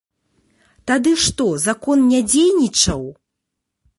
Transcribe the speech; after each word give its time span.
Тады 0.91 1.11
што, 1.25 1.45
закон 1.67 1.97
не 2.13 2.21
дзейнічаў? 2.31 3.01